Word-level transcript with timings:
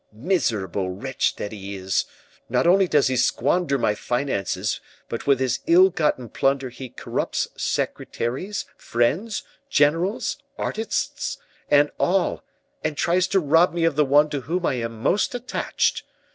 "Miserable 0.11 0.89
wretch 0.89 1.35
that 1.35 1.51
he 1.51 1.75
is! 1.75 2.05
not 2.49 2.65
only 2.65 2.87
does 2.87 3.05
he 3.05 3.15
squander 3.15 3.77
my 3.77 3.93
finances, 3.93 4.81
but 5.07 5.27
with 5.27 5.39
his 5.39 5.59
ill 5.67 5.91
gotten 5.91 6.27
plunder 6.27 6.69
he 6.69 6.89
corrupts 6.89 7.49
secretaries, 7.55 8.65
friends, 8.75 9.43
generals, 9.69 10.39
artists, 10.57 11.37
and 11.69 11.91
all, 11.99 12.43
and 12.83 12.97
tries 12.97 13.27
to 13.27 13.39
rob 13.39 13.75
me 13.75 13.83
of 13.85 13.95
the 13.95 14.03
one 14.03 14.27
to 14.31 14.41
whom 14.41 14.65
I 14.65 14.73
am 14.73 14.99
most 15.03 15.35
attached. 15.35 16.01